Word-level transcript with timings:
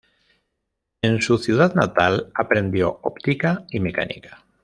En 1.03 1.21
su 1.21 1.37
ciudad 1.37 1.75
natal 1.75 2.31
aprendió 2.33 2.99
Óptica 3.03 3.67
y 3.69 3.79
Mecánica. 3.79 4.43